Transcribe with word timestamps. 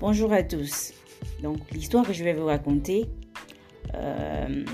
Bonjour 0.00 0.32
à 0.32 0.42
tous. 0.42 0.94
Donc 1.42 1.58
l'histoire 1.72 2.06
que 2.06 2.14
je 2.14 2.24
vais 2.24 2.32
vous 2.32 2.46
raconter, 2.46 3.04
euh, 3.94 4.64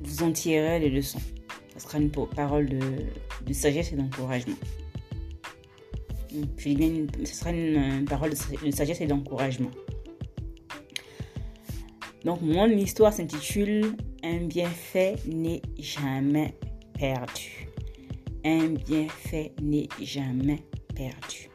vous 0.00 0.22
en 0.22 0.32
tirerez 0.32 0.80
les 0.80 0.88
leçons. 0.88 1.20
Ce 1.74 1.80
sera 1.80 1.98
une 1.98 2.10
parole 2.10 2.66
de, 2.66 3.52
sagesse 3.52 3.92
et 3.92 3.96
d'encouragement. 3.96 4.56
Ce 6.30 7.34
sera 7.34 7.50
une, 7.50 8.06
parole 8.06 8.30
de 8.30 8.70
sagesse 8.70 9.02
et 9.02 9.06
d'encouragement. 9.06 9.70
Donc 12.24 12.40
mon 12.40 12.70
histoire 12.70 13.12
s'intitule 13.12 13.96
Un 14.24 14.46
bienfait 14.46 15.16
n'est 15.26 15.60
jamais 15.78 16.54
perdu. 16.94 17.68
Un 18.46 18.68
bienfait 18.68 19.52
n'est 19.60 19.88
jamais 20.00 20.62
perdu. 20.94 21.50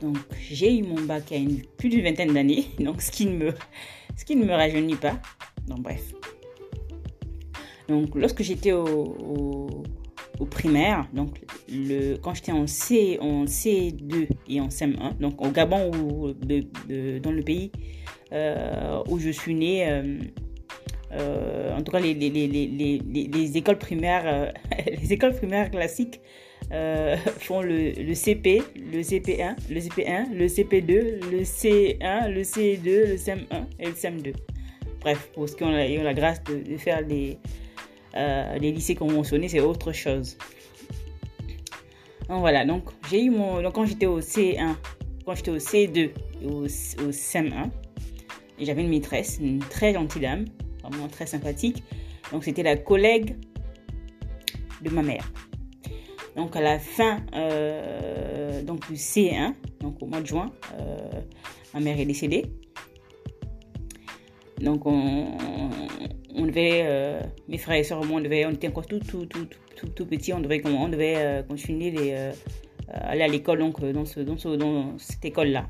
Donc, 0.00 0.16
j'ai 0.50 0.78
eu 0.78 0.82
mon 0.82 1.00
bac 1.02 1.30
y 1.30 1.36
a 1.36 1.40
plus 1.76 1.88
d'une 1.88 2.02
vingtaine 2.02 2.32
d'années, 2.32 2.66
donc 2.78 3.02
ce 3.02 3.10
qui 3.10 3.26
ne 3.26 3.32
me, 3.32 3.54
ce 4.16 4.24
qui 4.24 4.36
ne 4.36 4.44
me 4.44 4.52
rajeunit 4.52 4.96
pas. 4.96 5.18
Donc, 5.66 5.80
bref. 5.80 6.14
Donc, 7.88 8.14
lorsque 8.14 8.42
j'étais 8.42 8.72
au, 8.72 9.82
au, 10.38 10.46
primaire, 10.46 11.08
donc 11.12 11.40
le, 11.68 12.16
quand 12.16 12.34
j'étais 12.34 12.52
en, 12.52 12.66
C, 12.66 13.18
en 13.20 13.44
C2 13.44 14.28
et 14.48 14.60
en 14.60 14.68
CM1, 14.68 15.18
donc 15.18 15.40
au 15.44 15.50
Gabon 15.50 15.90
ou 15.90 16.32
dans 16.32 17.32
le 17.32 17.42
pays 17.42 17.72
euh, 18.32 19.02
où 19.08 19.18
je 19.18 19.30
suis 19.30 19.54
née, 19.54 19.88
euh, 19.88 20.18
euh, 21.12 21.76
en 21.76 21.82
tout 21.82 21.92
cas 21.92 22.00
les, 22.00 22.14
les, 22.14 22.28
les, 22.28 23.00
les 23.32 23.56
écoles 23.56 23.78
primaires, 23.78 24.52
les 25.00 25.12
écoles 25.12 25.34
primaires 25.34 25.70
classiques 25.70 26.20
euh, 26.70 27.16
font 27.38 27.62
le, 27.62 28.14
CP, 28.14 28.62
le 28.76 29.00
CP1, 29.00 29.56
le 29.70 29.80
CP1, 29.80 30.34
le 30.34 30.46
CP2, 30.46 31.30
le 31.30 31.42
C1, 31.42 32.30
le 32.30 32.42
C2, 32.42 33.08
le 33.08 33.16
CM1 33.16 33.64
et 33.78 33.86
le 33.86 33.92
CM2. 33.92 34.34
Bref, 35.00 35.30
pour 35.32 35.48
ceux 35.48 35.56
qui 35.56 35.64
ont 35.64 35.70
la, 35.70 36.14
grâce 36.14 36.42
de, 36.44 36.76
faire 36.76 37.02
euh, 38.16 38.58
les 38.58 38.72
lycées 38.72 38.96
conventionnés, 38.96 39.48
c'est 39.48 39.60
autre 39.60 39.92
chose. 39.92 40.36
Donc 42.28 42.40
voilà, 42.40 42.66
donc 42.66 42.90
j'ai 43.10 43.24
eu 43.24 43.30
mon. 43.30 43.62
Donc 43.62 43.74
quand 43.74 43.86
j'étais 43.86 44.06
au 44.06 44.20
C1, 44.20 44.74
quand 45.24 45.34
j'étais 45.34 45.50
au 45.50 45.58
C2 45.58 45.98
et 45.98 46.12
au, 46.44 46.64
au 46.64 46.66
CM1, 46.66 47.70
et 48.58 48.64
j'avais 48.66 48.82
une 48.82 48.90
maîtresse, 48.90 49.38
une 49.40 49.60
très 49.60 49.94
gentille 49.94 50.20
dame, 50.20 50.44
vraiment 50.88 51.08
très 51.08 51.26
sympathique. 51.26 51.82
Donc 52.32 52.44
c'était 52.44 52.62
la 52.62 52.76
collègue 52.76 53.36
de 54.82 54.90
ma 54.90 55.02
mère. 55.02 55.30
Donc 56.36 56.54
à 56.54 56.60
la 56.60 56.78
fin 56.78 57.20
euh, 57.34 58.62
donc 58.62 58.86
du 58.88 58.94
C1, 58.94 59.54
donc 59.80 60.00
au 60.00 60.06
mois 60.06 60.20
de 60.20 60.26
juin, 60.26 60.46
euh, 60.78 61.10
ma 61.74 61.80
mère 61.80 61.98
est 61.98 62.04
décédée. 62.04 62.46
Donc 64.60 64.86
on, 64.86 65.36
on 66.34 66.46
devait, 66.46 66.82
euh, 66.84 67.20
mes 67.48 67.58
frères 67.58 67.76
et 67.78 67.84
sœurs, 67.84 68.04
moi, 68.04 68.20
on, 68.20 68.24
on 68.24 68.52
était 68.52 68.68
encore 68.68 68.86
tout, 68.86 69.00
tout, 69.00 69.26
tout, 69.26 69.46
tout, 69.76 69.88
tout 69.88 70.06
petits, 70.06 70.32
on 70.32 70.40
devait, 70.40 70.62
on 70.64 70.88
devait 70.88 71.44
continuer 71.48 71.90
les, 71.90 72.30
aller 72.92 73.22
à 73.22 73.28
l'école 73.28 73.58
donc 73.58 73.84
dans, 73.84 74.04
ce, 74.04 74.20
dans, 74.20 74.38
ce, 74.38 74.48
dans 74.48 74.96
cette 74.98 75.24
école-là. 75.24 75.68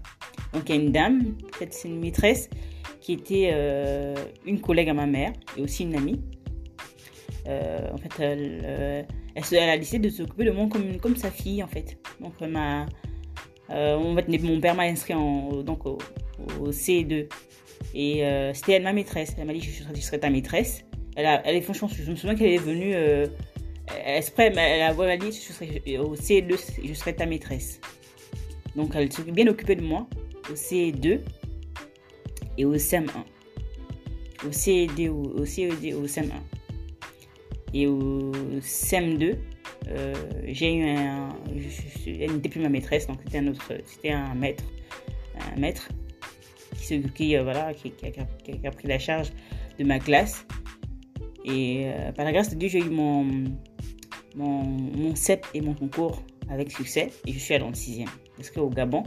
Donc 0.53 0.65
il 0.69 0.75
y 0.75 0.79
a 0.79 0.83
une 0.83 0.93
dame, 0.93 1.35
peut-être 1.53 1.73
c'est 1.73 1.89
une 1.89 2.01
maîtresse, 2.01 2.49
qui 3.09 3.15
était 3.15 4.15
une 4.45 4.61
collègue 4.61 4.91
à 4.91 4.95
ma 4.95 5.07
mère 5.07 5.33
et 5.57 5.63
aussi 5.63 5.85
une 5.85 5.97
amie. 5.97 6.21
en 7.47 7.97
fait, 7.97 8.23
elle, 8.23 9.07
elle, 9.35 9.69
a 9.71 9.79
décidé 9.79 10.11
de 10.11 10.15
s'occuper 10.15 10.45
de 10.45 10.51
moi 10.51 10.69
comme, 11.01 11.17
sa 11.17 11.31
fille, 11.31 11.63
en 11.63 11.69
fait. 11.69 11.97
Donc, 12.21 12.39
ma, 12.43 12.85
euh, 13.71 13.99
mon 13.99 14.61
père 14.61 14.75
m'a 14.75 14.85
inscrit 14.85 15.15
en, 15.15 15.63
donc, 15.63 15.87
au, 15.87 15.99
C2. 16.71 17.29
Et 17.95 18.27
euh, 18.27 18.53
c'était 18.53 18.73
elle 18.73 18.83
ma 18.83 18.93
maîtresse. 18.93 19.35
Elle 19.39 19.47
m'a 19.47 19.55
dit 19.55 19.63
je 19.63 20.01
serai, 20.01 20.21
ta 20.21 20.29
maîtresse. 20.29 20.85
Elle, 21.17 21.25
a, 21.25 21.47
elle 21.47 21.57
est 21.57 21.63
franchement, 21.63 21.89
je 21.89 22.11
me 22.11 22.17
souviens 22.17 22.37
qu'elle 22.37 22.53
est 22.53 22.59
venue 22.59 22.95
euh, 22.95 23.27
exprès, 24.05 24.53
elle 24.55 24.83
a 24.83 25.17
dit 25.17 25.33
je 25.33 25.53
serai, 25.53 25.99
au 25.99 26.15
C2, 26.15 26.57
je 26.85 26.95
serai 26.95 27.17
ta 27.17 27.25
maîtresse. 27.25 27.81
Donc 28.77 28.93
elle 28.95 29.11
s'est 29.11 29.23
bien 29.23 29.47
occupée 29.49 29.75
de 29.75 29.83
moi 29.83 30.07
au 30.51 30.55
C2 30.55 31.21
et 32.59 32.65
au 32.65 32.75
CM1. 32.75 33.25
Au 34.47 34.53
CED, 34.53 35.09
au, 35.09 35.41
au 35.41 35.45
CED, 35.47 35.95
au 35.95 36.07
CM1. 36.07 36.33
Et 37.73 37.87
au 37.87 38.33
CM2, 38.61 39.37
euh, 39.89 40.15
j'ai 40.47 40.75
eu 40.75 40.89
un. 40.89 41.35
elle 42.07 42.33
n'était 42.35 42.49
plus 42.49 42.61
ma 42.61 42.69
maîtresse, 42.69 43.07
donc 43.07 43.19
c'était 43.25 43.39
un 43.39 43.47
autre. 43.49 43.73
C'était 43.87 44.11
un 44.11 44.35
maître. 44.35 44.65
Un 45.55 45.59
maître 45.61 45.89
qui, 47.15 47.37
euh, 47.37 47.43
voilà, 47.43 47.73
qui, 47.75 47.93
a, 48.65 48.71
pris 48.71 48.89
la 48.89 48.99
charge 48.99 49.31
de 49.79 49.85
ma 49.85 49.99
classe. 49.99 50.47
Et 51.45 51.85
euh, 51.87 52.13
par 52.13 52.25
la 52.25 52.33
grâce 52.33 52.51
de 52.51 52.57
Dieu, 52.57 52.69
j'ai 52.69 52.81
eu 52.81 52.91
mon, 52.91 53.25
mon, 54.35 54.63
mon 54.63 55.15
CEP 55.15 55.47
et 55.55 55.61
mon 55.61 55.75
concours 55.75 56.23
avec 56.51 56.71
succès. 56.71 57.11
Et 57.27 57.33
je 57.33 57.39
suis 57.39 57.55
allée 57.55 57.65
en 57.65 57.75
sixième. 57.75 58.09
Parce 58.37 58.51
qu'au 58.51 58.69
Gabon, 58.69 59.03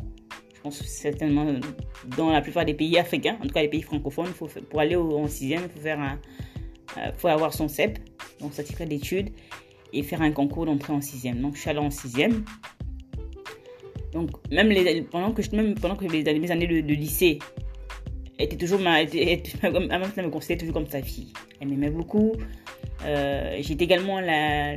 je 0.61 0.69
pense 0.69 0.81
certainement 0.83 1.47
dans 2.15 2.29
la 2.29 2.41
plupart 2.41 2.65
des 2.65 2.75
pays 2.75 2.99
africains, 2.99 3.35
en 3.41 3.47
tout 3.47 3.53
cas 3.53 3.63
les 3.63 3.67
pays 3.67 3.81
francophones, 3.81 4.27
faut, 4.27 4.47
pour 4.69 4.79
aller 4.79 4.95
en 4.95 5.27
sixième, 5.27 5.63
il 5.63 5.81
faut, 5.81 5.87
un, 5.87 6.19
faut 7.17 7.29
avoir 7.29 7.51
son 7.51 7.67
CEP 7.67 7.97
donc 8.39 8.53
certificat 8.53 8.85
d'études, 8.85 9.29
et 9.91 10.03
faire 10.03 10.21
un 10.21 10.31
concours 10.31 10.67
d'entrée 10.67 10.93
en 10.93 11.01
sixième. 11.01 11.41
Donc 11.41 11.55
je 11.55 11.61
suis 11.61 11.69
allée 11.71 11.79
en 11.79 11.89
sixième. 11.89 12.45
Donc 14.13 14.29
même 14.51 14.71
pendant 15.05 15.31
que 15.31 15.41
même 15.55 15.73
pendant 15.75 15.95
que 15.95 16.05
les, 16.05 16.23
mes 16.39 16.51
années 16.51 16.67
de, 16.67 16.93
lycée 16.93 17.39
était 18.37 18.57
toujours 18.57 18.79
ma, 18.79 19.01
était, 19.01 19.41
me 19.63 20.29
considérait 20.29 20.59
toujours 20.59 20.75
comme 20.75 20.87
sa 20.87 21.01
fille. 21.01 21.33
Elle 21.59 21.69
m'aimait 21.69 21.89
beaucoup. 21.89 22.33
Euh, 23.05 23.57
J'étais 23.61 23.85
également 23.85 24.19
la, 24.19 24.73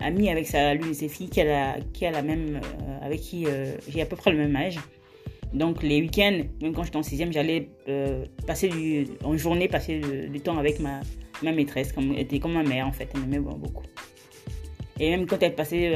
amie 0.00 0.28
avec 0.28 0.52
l'une 0.52 0.88
de 0.88 0.92
ses 0.92 1.08
filles 1.08 1.28
qui 1.28 1.40
a 1.40 1.44
la, 1.44 1.76
qui 1.92 2.06
a 2.06 2.10
la 2.10 2.22
même, 2.22 2.56
euh, 2.56 3.06
avec 3.06 3.20
qui 3.20 3.46
euh, 3.46 3.74
j'ai 3.88 4.02
à 4.02 4.06
peu 4.06 4.16
près 4.16 4.30
le 4.32 4.38
même 4.38 4.54
âge. 4.56 4.78
Donc 5.52 5.82
les 5.82 6.00
week-ends, 6.00 6.40
même 6.62 6.72
quand 6.72 6.82
j'étais 6.84 6.96
en 6.96 7.02
sixième, 7.02 7.32
j'allais 7.32 7.68
passer 8.46 9.06
en 9.22 9.36
journée 9.36 9.68
passer 9.68 10.00
du 10.28 10.40
temps 10.40 10.56
avec 10.56 10.80
ma, 10.80 11.00
ma 11.42 11.52
maîtresse, 11.52 11.92
comme, 11.92 12.14
était 12.16 12.38
comme 12.38 12.54
ma 12.54 12.62
mère 12.62 12.86
en 12.86 12.92
fait, 12.92 13.08
elle 13.14 13.20
m'aimait 13.20 13.38
beaucoup. 13.38 13.84
Et 14.98 15.10
même 15.10 15.26
quand 15.26 15.42
elle 15.42 15.54
passait 15.54 15.92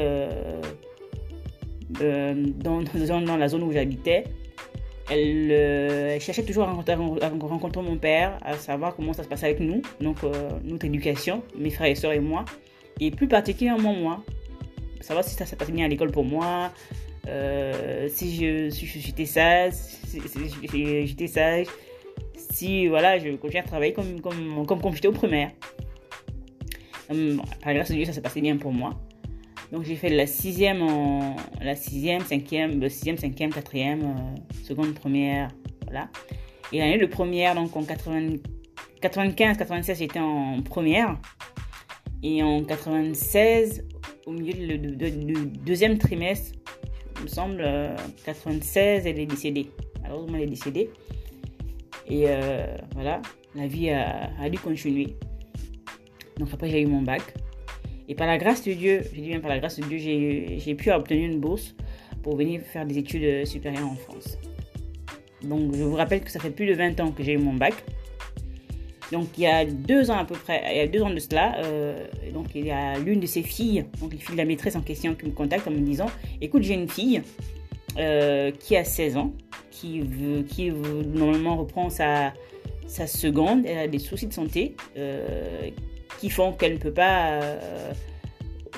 dans, 1.89 2.83
dans, 3.21 3.37
la 3.37 3.47
zone 3.47 3.63
où 3.63 3.71
j'habitais, 3.71 4.25
elle, 5.09 5.51
euh, 5.51 6.19
cherchait 6.19 6.43
toujours 6.43 6.63
à 6.63 6.73
rencontrer, 6.73 7.81
mon 7.81 7.97
père, 7.97 8.37
à 8.43 8.57
savoir 8.57 8.95
comment 8.95 9.13
ça 9.13 9.23
se 9.23 9.27
passait 9.27 9.45
avec 9.45 9.59
nous, 9.59 9.81
donc 10.01 10.17
notre 10.63 10.85
éducation, 10.85 11.43
mes 11.57 11.69
frères 11.69 11.91
et 11.91 11.95
sœurs 11.95 12.13
et 12.13 12.19
moi, 12.19 12.45
et 12.99 13.11
plus 13.11 13.27
particulièrement 13.27 13.93
moi, 13.93 14.23
savoir 15.01 15.23
si 15.23 15.35
ça 15.35 15.45
se 15.45 15.55
passait 15.55 15.71
bien 15.71 15.85
à 15.85 15.87
l'école 15.87 16.11
pour 16.11 16.25
moi, 16.25 16.71
si 17.25 18.35
je, 18.35 18.69
si 18.69 18.85
j'étais 18.85 19.25
sage, 19.25 19.73
si, 19.73 20.21
j'étais 21.05 21.27
sage, 21.27 21.67
si 22.35 22.87
voilà, 22.87 23.19
je 23.19 23.29
continue 23.35 23.59
à 23.59 23.63
travailler 23.63 23.93
comme, 23.93 24.19
comme, 24.21 24.65
comme, 24.65 24.81
comme 24.81 24.93
j'étais 24.93 25.07
au 25.07 25.13
primaire. 25.13 25.51
Par 27.63 27.73
grâce 27.73 27.89
de 27.89 27.95
Dieu, 27.95 28.05
ça 28.05 28.13
s'est 28.13 28.21
passé 28.21 28.41
bien 28.41 28.57
pour 28.57 28.73
moi. 28.73 28.91
Donc 29.71 29.83
j'ai 29.83 29.95
fait 29.95 30.09
la 30.09 30.27
sixième, 30.27 30.85
la 31.61 31.75
sixième, 31.75 32.21
cinquième, 32.21 32.79
le 32.79 32.89
sixième, 32.89 33.17
cinquième, 33.17 33.51
quatrième, 33.51 34.01
euh, 34.01 34.63
seconde, 34.63 34.93
première, 34.93 35.49
voilà. 35.83 36.09
Et 36.71 36.79
l'année 36.79 36.97
de 36.97 37.05
première, 37.05 37.55
donc 37.55 37.75
en 37.75 37.83
95, 37.83 39.57
96, 39.57 39.97
j'étais 39.99 40.19
en 40.19 40.61
première. 40.61 41.17
Et 42.23 42.41
en 42.43 42.63
96, 42.63 43.85
au 44.25 44.31
milieu 44.31 44.77
du 44.77 45.35
deuxième 45.65 45.97
trimestre, 45.97 46.57
il 47.17 47.23
me 47.23 47.27
semble, 47.27 47.95
96, 48.25 48.77
euh, 49.05 49.09
elle 49.09 49.19
est 49.19 49.25
décédée. 49.25 49.71
Malheureusement, 50.01 50.37
elle 50.37 50.43
est 50.43 50.47
décédée. 50.47 50.89
Et 52.09 52.25
euh, 52.27 52.65
voilà, 52.93 53.21
la 53.55 53.67
vie 53.67 53.89
a, 53.89 54.49
dû 54.49 54.57
continuer. 54.59 55.17
Donc 56.37 56.49
après, 56.53 56.69
j'ai 56.69 56.81
eu 56.81 56.85
mon 56.85 57.01
bac. 57.01 57.21
Et 58.07 58.15
par 58.15 58.27
la 58.27 58.37
grâce 58.37 58.63
de 58.63 58.73
Dieu, 58.73 59.01
je 59.03 59.21
dis 59.21 59.27
bien 59.27 59.39
par 59.39 59.49
la 59.49 59.59
grâce 59.59 59.79
de 59.79 59.85
Dieu, 59.85 59.97
j'ai 59.97 60.75
pu 60.75 60.91
obtenir 60.91 61.29
une 61.29 61.39
bourse 61.39 61.75
pour 62.23 62.35
venir 62.35 62.61
faire 62.61 62.85
des 62.85 62.97
études 62.97 63.45
supérieures 63.45 63.89
en 63.89 63.95
France. 63.95 64.37
Donc 65.43 65.75
je 65.75 65.83
vous 65.83 65.95
rappelle 65.95 66.21
que 66.21 66.31
ça 66.31 66.39
fait 66.39 66.49
plus 66.49 66.65
de 66.65 66.73
20 66.73 66.99
ans 66.99 67.11
que 67.11 67.23
j'ai 67.23 67.33
eu 67.33 67.37
mon 67.37 67.53
bac. 67.53 67.73
Donc 69.11 69.27
il 69.37 69.43
y 69.43 69.47
a 69.47 69.65
deux 69.65 70.11
ans 70.11 70.17
à 70.17 70.25
peu 70.25 70.35
près, 70.35 70.61
il 70.71 70.77
y 70.77 70.81
a 70.81 70.87
deux 70.87 71.01
ans 71.01 71.09
de 71.09 71.19
cela, 71.19 71.57
euh, 71.63 72.07
donc 72.33 72.47
il 72.55 72.65
y 72.65 72.71
a 72.71 72.99
l'une 72.99 73.21
de 73.21 73.25
ses 73.25 73.41
filles, 73.41 73.85
donc 74.01 74.11
les 74.11 74.19
filles 74.19 74.33
de 74.33 74.37
la 74.37 74.45
maîtresse 74.45 74.75
en 74.75 74.81
question, 74.81 75.15
qui 75.15 75.25
me 75.27 75.31
contacte 75.31 75.65
en 75.67 75.71
me 75.71 75.79
disant, 75.79 76.07
écoute 76.41 76.63
j'ai 76.63 76.73
une 76.73 76.89
fille 76.89 77.21
euh, 77.97 78.51
qui 78.51 78.75
a 78.75 78.83
16 78.83 79.15
ans, 79.17 79.33
qui, 79.71 80.01
normalement 81.13 81.55
reprend 81.55 81.89
sa, 81.89 82.33
seconde. 82.87 83.65
Elle 83.65 83.77
a 83.77 83.87
des 83.87 83.99
soucis 83.99 84.27
de 84.27 84.33
santé 84.33 84.75
euh, 84.97 85.69
qui 86.19 86.29
font 86.29 86.51
qu'elle 86.53 86.73
ne 86.73 86.77
peut 86.77 86.93
pas 86.93 87.41
euh, 87.41 87.91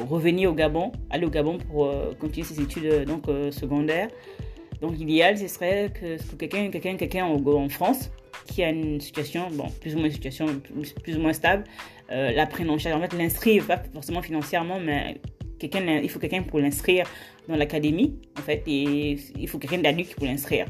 revenir 0.08 0.52
au 0.52 0.54
Gabon, 0.54 0.92
aller 1.10 1.26
au 1.26 1.30
Gabon 1.30 1.58
pour 1.58 1.92
continuer 2.20 2.46
ses 2.46 2.62
études 2.62 3.06
donc 3.06 3.26
secondaires. 3.52 4.10
Donc 4.82 4.98
l'idéal, 4.98 5.38
ce 5.38 5.48
serait 5.48 5.92
que, 5.94 6.18
quelqu'un 6.36 6.70
quelqu'un 6.70 6.96
quelqu'un 6.96 7.26
en, 7.26 7.70
France 7.70 8.10
qui 8.46 8.64
a 8.64 8.70
une 8.70 9.02
situation, 9.02 9.48
bon, 9.52 9.68
plus 9.82 9.96
ou 9.96 10.00
moins 10.00 10.10
situation 10.10 10.46
plus, 11.04 11.18
ou 11.18 11.20
moins 11.20 11.34
stable, 11.34 11.66
la 12.10 12.46
prenne 12.46 12.70
en 12.70 12.78
charge. 12.78 12.96
En 12.96 13.02
fait, 13.02 13.16
l'inscrire, 13.18 13.66
pas 13.66 13.82
forcément 13.94 14.22
financièrement, 14.22 14.80
mais 14.80 15.20
quelqu'un, 15.60 16.00
il 16.02 16.10
faut 16.10 16.20
quelqu'un 16.20 16.44
pour 16.44 16.60
l'inscrire 16.60 17.06
dans 17.48 17.56
l'académie, 17.56 18.16
en 18.38 18.42
fait, 18.42 18.64
et 18.68 19.18
il 19.38 19.48
faut 19.48 19.58
quelqu'un 19.60 19.80
d'adulte 19.80 20.16
pour 20.16 20.26
l'inscrire. 20.26 20.66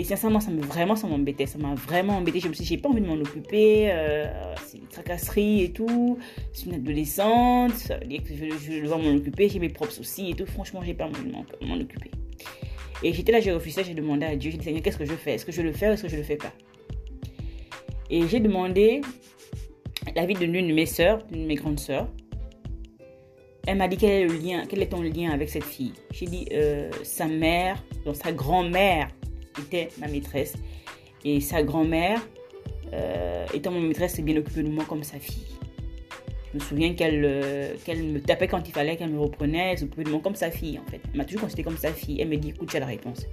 Et 0.00 0.04
sincèrement, 0.04 0.40
ça 0.40 0.50
me 0.50 0.62
vraiment, 0.62 0.96
ça 0.96 1.06
m'embêtait. 1.06 1.44
Ça 1.44 1.58
m'a 1.58 1.74
vraiment 1.74 2.16
embêté. 2.16 2.40
Je 2.40 2.48
me 2.48 2.54
suis 2.54 2.62
dit, 2.62 2.68
j'ai 2.70 2.78
pas 2.78 2.88
envie 2.88 3.02
de 3.02 3.06
m'en 3.06 3.20
occuper. 3.20 3.90
Euh, 3.90 4.32
c'est 4.64 4.78
une 4.78 4.86
tracasserie 4.86 5.64
et 5.64 5.72
tout. 5.72 6.16
C'est 6.54 6.64
une 6.64 6.76
adolescente. 6.76 7.72
Ça 7.72 7.98
veut 7.98 8.06
dire 8.06 8.22
que 8.22 8.30
je, 8.34 8.46
je 8.56 8.86
dois 8.86 8.96
m'en 8.96 9.14
occuper. 9.16 9.50
J'ai 9.50 9.58
mes 9.58 9.68
propres 9.68 9.92
soucis 9.92 10.30
et 10.30 10.34
tout. 10.34 10.46
Franchement, 10.46 10.80
j'ai 10.82 10.94
pas 10.94 11.04
envie 11.04 11.22
de 11.22 11.66
m'en 11.66 11.74
occuper. 11.74 12.10
Et 13.02 13.12
j'étais 13.12 13.30
là, 13.30 13.40
j'ai 13.40 13.52
refusé. 13.52 13.84
J'ai 13.84 13.92
demandé 13.92 14.24
à 14.24 14.36
Dieu. 14.36 14.50
J'ai 14.50 14.56
dit, 14.56 14.64
Seigneur, 14.64 14.82
qu'est-ce 14.82 14.96
que 14.96 15.04
je 15.04 15.12
fais? 15.12 15.34
Est-ce 15.34 15.44
que 15.44 15.52
je 15.52 15.60
le 15.60 15.72
fais 15.72 15.90
ou 15.90 15.92
est-ce 15.92 16.04
que 16.04 16.08
je 16.08 16.16
le 16.16 16.22
fais 16.22 16.36
pas? 16.36 16.54
Et 18.08 18.26
j'ai 18.26 18.40
demandé 18.40 19.02
l'avis 20.16 20.32
de 20.32 20.46
l'une 20.46 20.66
de 20.66 20.72
mes 20.72 20.86
sœurs, 20.86 21.22
d'une 21.26 21.42
de 21.42 21.46
mes 21.46 21.56
grandes 21.56 21.78
sœurs. 21.78 22.08
Elle 23.66 23.76
m'a 23.76 23.86
dit 23.86 23.98
quel 23.98 24.10
est 24.10 24.26
lien, 24.28 24.64
quel 24.66 24.80
est 24.80 24.88
ton 24.88 25.02
lien 25.02 25.30
avec 25.30 25.50
cette 25.50 25.64
fille? 25.64 25.92
J'ai 26.10 26.24
dit 26.24 26.46
euh, 26.52 26.90
sa 27.02 27.26
mère, 27.26 27.84
donc 28.06 28.16
sa 28.16 28.32
grand-mère 28.32 29.10
était 29.58 29.88
ma 29.98 30.08
maîtresse. 30.08 30.54
Et 31.24 31.40
sa 31.40 31.62
grand-mère, 31.62 32.20
euh, 32.92 33.46
étant 33.54 33.70
ma 33.70 33.80
maîtresse, 33.80 34.14
s'est 34.14 34.22
bien 34.22 34.36
occupée 34.36 34.62
de 34.62 34.68
moi 34.68 34.84
comme 34.88 35.02
sa 35.02 35.18
fille. 35.18 35.46
Je 36.52 36.58
me 36.58 36.64
souviens 36.64 36.94
qu'elle 36.94 37.22
euh, 37.24 37.74
qu'elle 37.84 38.02
me 38.02 38.20
tapait 38.20 38.48
quand 38.48 38.66
il 38.68 38.72
fallait, 38.72 38.96
qu'elle 38.96 39.10
me 39.10 39.20
reprenait, 39.20 39.72
elle 39.72 39.78
s'occupait 39.78 40.04
de 40.04 40.10
moi 40.10 40.20
comme 40.20 40.34
sa 40.34 40.50
fille 40.50 40.78
en 40.78 40.90
fait. 40.90 41.00
Elle 41.12 41.18
m'a 41.18 41.24
toujours 41.24 41.42
considérée 41.42 41.64
comme 41.64 41.76
sa 41.76 41.92
fille. 41.92 42.20
Elle 42.20 42.28
me 42.28 42.36
dit 42.36 42.50
écoute, 42.50 42.70
tu 42.70 42.76
as 42.76 42.80
la 42.80 42.86
réponse. 42.86 43.26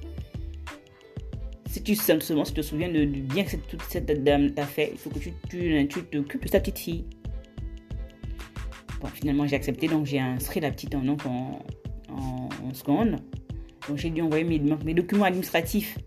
Si 1.67 1.83
tu 1.83 1.95
simplement 1.95 2.45
si 2.45 2.53
tu 2.53 2.61
te 2.61 2.65
souviens 2.65 2.89
de, 2.89 3.05
bien 3.05 3.43
que 3.43 3.55
toute 3.55 3.81
cette 3.83 4.23
dame 4.23 4.51
t'a 4.51 4.65
fait, 4.65 4.89
il 4.91 4.97
faut 4.97 5.09
que 5.09 5.19
tu, 5.19 5.31
t'occupes 6.03 6.43
de 6.43 6.49
sa 6.49 6.59
petite 6.59 6.79
fille. 6.79 7.05
Bon, 9.01 9.07
finalement, 9.07 9.45
j'ai 9.45 9.55
accepté, 9.55 9.87
donc 9.87 10.05
j'ai 10.05 10.19
inscrit 10.19 10.59
la 10.59 10.71
petite 10.71 10.95
en, 10.95 11.01
donc, 11.01 11.25
en, 11.25 11.59
en, 12.09 12.73
seconde. 12.73 13.17
Donc 13.87 13.97
j'ai 13.97 14.09
dû 14.09 14.21
envoyer 14.21 14.43
mes, 14.43 14.93
documents 14.93 15.25
administratifs 15.25 15.97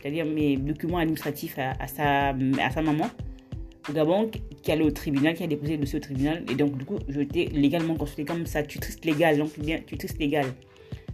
c'est-à-dire 0.00 0.24
mes 0.24 0.56
documents 0.56 0.98
administratifs 0.98 1.58
à, 1.58 1.86
sa, 1.86 2.30
à 2.30 2.70
sa 2.70 2.82
maman 2.82 3.08
au 3.88 3.92
Gabon, 3.92 4.30
qui 4.62 4.72
allait 4.72 4.84
au 4.84 4.90
tribunal, 4.90 5.34
qui 5.34 5.42
a 5.42 5.46
déposé 5.46 5.72
le 5.72 5.78
dossier 5.78 5.98
au 5.98 6.02
tribunal. 6.02 6.44
Et 6.50 6.54
donc, 6.54 6.76
du 6.76 6.84
coup, 6.84 6.98
j'étais 7.08 7.46
légalement 7.52 7.94
consultée 7.94 8.24
comme 8.24 8.46
ça, 8.46 8.62
tutrice 8.62 9.04
légale, 9.04 9.38
donc 9.38 9.58
bien 9.58 9.78
tutrice 9.78 10.16
légale. 10.18 10.46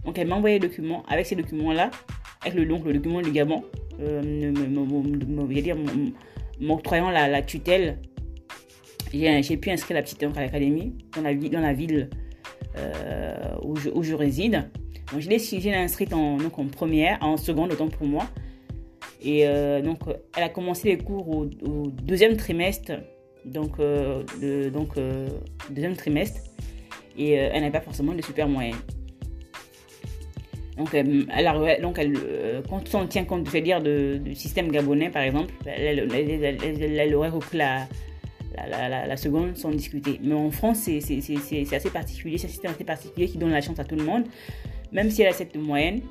Donc, 0.05 0.17
elle 0.17 0.27
m'a 0.27 0.35
envoyé 0.35 0.59
les 0.59 0.67
documents. 0.67 1.03
Avec 1.07 1.25
ces 1.25 1.35
documents-là, 1.35 1.91
avec 2.41 2.55
le, 2.55 2.65
donc, 2.65 2.85
le 2.85 2.93
document 2.93 3.21
du 3.21 3.31
Gabon, 3.31 3.63
euh, 3.99 4.53
m'octroyant 6.59 7.09
la, 7.09 7.41
tutelle, 7.41 7.97
j'ai 9.11 9.57
pu 9.57 9.71
inscrire 9.71 9.95
la 9.95 10.03
petite 10.03 10.23
à 10.23 10.41
l'académie, 10.41 10.93
dans 11.15 11.21
la, 11.21 11.33
dans 11.33 11.61
la 11.61 11.73
ville 11.73 12.09
euh, 12.77 13.55
où, 13.63 13.75
je, 14.03 14.13
réside. 14.13 14.69
Donc, 15.11 15.21
je 15.21 15.29
l'ai 15.29 15.73
inscrite 15.75 16.13
en, 16.13 16.37
donc, 16.37 16.71
première, 16.71 17.17
en 17.21 17.37
seconde, 17.37 17.71
autant 17.71 17.87
pour 17.87 18.07
moi. 18.07 18.25
Et 19.21 19.47
euh, 19.47 19.81
donc, 19.81 19.99
elle 20.35 20.43
a 20.43 20.49
commencé 20.49 20.89
les 20.89 20.97
cours 20.97 21.29
au, 21.29 21.45
deuxième 21.91 22.37
trimestre. 22.37 22.93
Donc, 23.45 23.79
euh, 23.79 24.23
donc 24.69 24.97
euh, 24.97 25.27
deuxième 25.69 25.95
trimestre. 25.95 26.41
Et 27.17 27.33
elle 27.33 27.61
n'a 27.63 27.71
pas 27.71 27.81
forcément 27.81 28.13
de 28.13 28.21
super 28.21 28.47
moyenne. 28.47 28.77
Donc, 30.77 30.93
elle, 30.93 31.25
donc 31.81 31.99
elle, 31.99 32.17
quand 32.69 32.95
on 32.95 33.05
tient 33.07 33.25
compte, 33.25 33.43
du 33.43 34.35
système 34.35 34.71
gabonais, 34.71 35.09
par 35.09 35.23
exemple, 35.23 35.53
elle, 35.65 37.15
aurait 37.15 37.27
repris 37.27 37.57
la, 37.57 37.87
la, 38.55 39.17
seconde 39.17 39.57
sans 39.57 39.71
discuter. 39.71 40.17
Mais 40.23 40.33
en 40.33 40.49
France, 40.51 40.77
c'est 40.77 41.73
assez 41.73 41.89
particulier, 41.89 42.37
c'est 42.37 42.47
un 42.47 42.51
système 42.51 42.71
assez 42.71 42.85
particulier 42.85 43.27
qui 43.27 43.37
donne 43.37 43.51
la 43.51 43.59
chance 43.59 43.79
à 43.79 43.83
tout 43.83 43.97
le 43.97 44.05
monde. 44.05 44.23
Même 44.91 45.09
si 45.09 45.21
elle 45.21 45.29
a 45.29 45.33
cette 45.33 45.55
moyenne, 45.55 46.01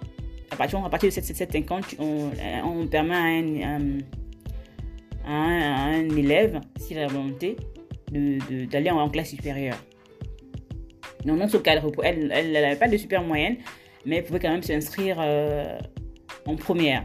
à 0.50 0.56
partir, 0.56 0.84
à 0.84 0.90
partir 0.90 1.08
de 1.08 1.14
750, 1.14 1.96
on, 1.98 2.30
on 2.64 2.86
permet 2.86 3.64
à 3.64 3.78
un, 5.30 6.08
élève, 6.16 6.60
s'il 6.78 6.98
a 6.98 7.02
la 7.02 7.08
volonté, 7.08 7.56
d'aller 8.10 8.90
en, 8.90 9.08
classe 9.10 9.30
supérieure. 9.30 9.76
Donc, 11.24 11.38
dans 11.38 11.48
ce 11.48 11.58
cadre, 11.58 11.90
elle 12.02 12.52
n'avait 12.52 12.76
pas 12.76 12.88
de 12.88 12.96
super 12.96 13.22
moyenne, 13.22 13.56
mais 14.06 14.16
elle 14.16 14.24
pouvait 14.24 14.38
quand 14.38 14.50
même 14.50 14.62
s'inscrire 14.62 15.18
euh, 15.20 15.78
en 16.46 16.56
première. 16.56 17.04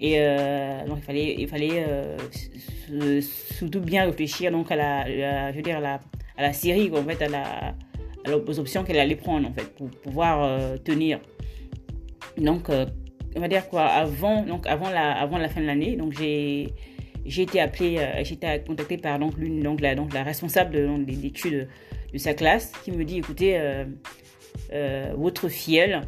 Et 0.00 0.16
euh, 0.18 0.84
donc, 0.86 0.98
il 1.08 1.48
fallait, 1.48 1.84
euh, 1.88 3.20
surtout 3.20 3.80
bien 3.80 4.04
réfléchir 4.04 4.50
donc, 4.52 4.70
à, 4.70 4.76
la, 4.76 5.50
je 5.50 5.56
veux 5.56 5.62
dire, 5.62 5.78
à 5.78 5.80
la, 5.80 6.00
à 6.36 6.42
la 6.42 6.52
série, 6.52 6.90
en 6.90 7.04
fait, 7.04 7.22
à 7.22 7.28
la 7.28 7.74
aux 8.30 8.58
options 8.58 8.84
qu'elle 8.84 8.98
allait 8.98 9.16
prendre 9.16 9.48
en 9.48 9.52
fait 9.52 9.74
pour 9.74 9.88
pouvoir 9.90 10.42
euh, 10.42 10.76
tenir. 10.76 11.20
Donc, 12.36 12.70
euh, 12.70 12.86
on 13.36 13.40
va 13.40 13.48
dire 13.48 13.68
quoi, 13.68 13.84
avant, 13.86 14.42
donc 14.42 14.66
avant, 14.66 14.90
la, 14.90 15.12
avant 15.12 15.38
la 15.38 15.48
fin 15.48 15.60
de 15.60 15.66
l'année, 15.66 15.96
donc 15.96 16.12
j'ai 16.12 16.72
j'ai 17.24 17.42
été 17.42 17.60
appelée, 17.60 17.98
euh, 17.98 18.24
j'ai 18.24 18.34
été 18.34 18.62
contactée 18.66 18.96
par 18.96 19.18
donc 19.20 19.36
l'une 19.36 19.60
donc 19.60 19.80
la 19.80 19.94
donc 19.94 20.12
la 20.12 20.24
responsable 20.24 20.74
de, 20.74 21.04
des 21.04 21.26
études 21.26 21.68
de 22.12 22.18
sa 22.18 22.34
classe 22.34 22.72
qui 22.84 22.90
me 22.90 23.04
dit 23.04 23.18
écoutez 23.18 23.58
votre 25.14 25.48
filleule 25.48 26.00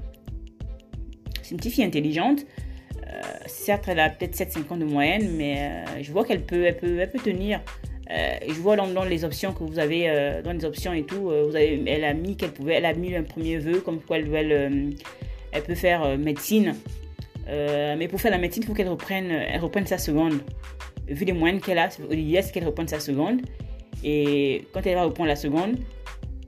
c'est 1.43 1.53
une 1.53 1.59
petite 1.59 1.75
fille 1.75 1.85
intelligente 1.85 2.45
certes 3.47 3.85
elle 3.87 4.01
a 4.01 4.11
peut-être 4.11 4.35
7-5 4.35 4.73
ans 4.73 4.77
de 4.77 4.85
moyenne 4.85 5.31
mais 5.37 5.85
je 6.03 6.11
vois 6.11 6.25
qu'elle 6.25 6.45
peut 6.45 6.65
elle 6.65 6.77
peut 6.77 6.99
elle 6.99 7.11
peut 7.11 7.21
tenir 7.21 7.61
euh, 8.11 8.37
je 8.47 8.55
vois 8.55 8.77
dans, 8.77 9.05
les 9.05 9.25
options 9.25 9.53
que 9.53 9.65
vous 9.65 9.79
avez, 9.79 10.09
euh, 10.09 10.43
dans 10.43 10.53
les 10.53 10.65
options 10.65 10.93
et 10.93 11.05
tout, 11.05 11.31
euh, 11.31 11.51
elle 11.87 12.05
a 12.05 12.13
mis 12.13 12.37
qu'elle 12.37 12.53
pouvait, 12.53 12.75
elle 12.75 12.85
a 12.85 12.93
mis 12.93 13.15
un 13.15 13.23
premier 13.23 13.59
vœu 13.59 13.81
comme 13.81 14.01
quoi 14.01 14.19
elle, 14.19 14.95
peut 15.67 15.75
faire 15.75 16.19
médecine. 16.19 16.75
mais 17.47 18.09
pour 18.09 18.21
faire 18.21 18.31
la 18.31 18.39
médecine, 18.39 18.63
il 18.63 18.67
faut 18.67 18.75
qu'elle 18.75 18.89
reprenne, 18.89 19.31
elle 19.31 19.61
reprenne 19.61 19.87
sa 19.87 19.99
seconde. 19.99 20.41
Vu 21.09 21.25
les 21.25 21.33
moyens 21.33 21.63
qu'elle 21.63 21.79
a, 21.79 21.89
l'idée 22.11 22.43
c'est 22.43 22.53
qu'elle 22.53 22.67
reprenne 22.67 22.89
sa 22.89 23.01
seconde. 23.01 23.41
Et 24.03 24.67
quand 24.73 24.85
elle 24.87 24.97
va 24.97 25.05
reprendre 25.05 25.29
la 25.29 25.37
seconde, 25.37 25.77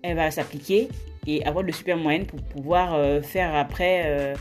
elle 0.02 0.16
va 0.16 0.30
s'appliquer 0.30 0.88
et 1.26 1.44
avoir 1.44 1.64
de 1.64 1.72
super 1.72 1.96
moyennes 1.96 2.26
pour 2.26 2.40
pouvoir 2.42 3.22
faire 3.22 3.54
après 3.54 4.34